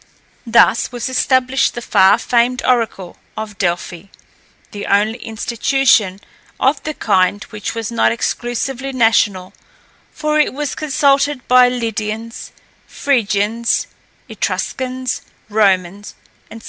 Thus 0.47 0.91
was 0.91 1.09
established 1.09 1.75
the 1.75 1.81
far 1.83 2.17
famed 2.17 2.63
oracle 2.65 3.17
of 3.37 3.59
Delphi, 3.59 4.05
the 4.71 4.87
only 4.87 5.19
institution 5.19 6.19
of 6.59 6.81
the 6.81 6.95
kind 6.95 7.43
which 7.51 7.75
was 7.75 7.91
not 7.91 8.11
exclusively 8.11 8.93
national, 8.93 9.53
for 10.11 10.39
it 10.39 10.55
was 10.55 10.73
consulted 10.73 11.47
by 11.47 11.69
Lydians, 11.69 12.51
Phrygians, 12.87 13.85
Etruscans, 14.27 15.21
Romans, 15.49 16.15
&c. 16.51 16.59